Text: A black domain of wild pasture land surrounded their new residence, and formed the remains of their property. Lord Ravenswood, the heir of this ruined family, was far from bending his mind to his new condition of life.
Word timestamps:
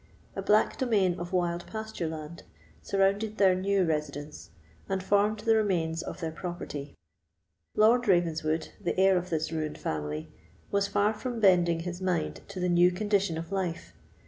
A 0.35 0.41
black 0.41 0.79
domain 0.79 1.19
of 1.19 1.31
wild 1.31 1.67
pasture 1.67 2.07
land 2.07 2.41
surrounded 2.81 3.37
their 3.37 3.53
new 3.53 3.85
residence, 3.85 4.49
and 4.89 5.03
formed 5.03 5.41
the 5.41 5.55
remains 5.55 6.01
of 6.01 6.19
their 6.21 6.31
property. 6.31 6.95
Lord 7.75 8.07
Ravenswood, 8.07 8.69
the 8.83 8.99
heir 8.99 9.15
of 9.15 9.29
this 9.29 9.51
ruined 9.51 9.77
family, 9.77 10.27
was 10.71 10.87
far 10.87 11.13
from 11.13 11.39
bending 11.39 11.81
his 11.81 12.01
mind 12.01 12.41
to 12.47 12.59
his 12.59 12.71
new 12.71 12.89
condition 12.89 13.37
of 13.37 13.51
life. 13.51 13.93